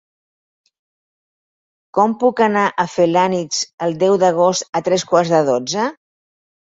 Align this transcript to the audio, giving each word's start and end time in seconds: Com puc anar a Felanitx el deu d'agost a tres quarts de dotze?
Com 1.97 2.15
puc 2.23 2.41
anar 2.45 2.65
a 2.85 2.87
Felanitx 2.95 3.61
el 3.89 3.95
deu 4.05 4.17
d'agost 4.25 4.69
a 4.81 4.85
tres 4.89 5.07
quarts 5.13 5.35
de 5.35 5.43
dotze? 5.55 5.87